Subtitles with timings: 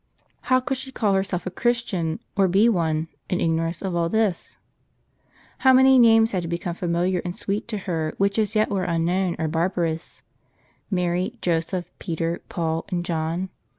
[0.01, 4.09] irrn How could she call herself a Christian, or be one, in ignorance of all
[4.09, 4.57] this?
[5.59, 8.83] How many names had to become familiar and sweet to her which as yet were
[8.85, 10.23] unknown, or barbarous—
[10.89, 13.49] Mary, Joseph, Peter, Paul, and John